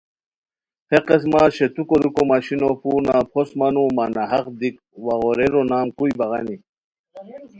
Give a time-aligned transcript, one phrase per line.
[0.89, 6.13] ہے قسمہ شیتو کوریکو مشینو پورنہ پھوست مانو مانہ حق دیک وا غوریرو نام کوئیی
[6.19, 6.55] بغانی